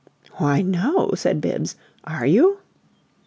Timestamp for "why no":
0.37-1.11